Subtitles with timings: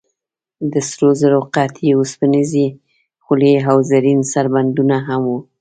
[0.71, 2.67] د سرو زرو قطعې، اوسپنیزې
[3.23, 5.33] خولۍ او زرین سربندونه هم و.